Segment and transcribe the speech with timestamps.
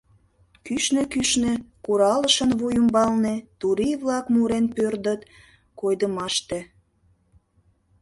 [0.65, 1.53] Кӱшнӧ-кӱшнӧ,
[1.85, 5.21] куралшын вуй ӱмбалне, турий-влак мурен пӧрдыт
[5.79, 6.59] койдымаште...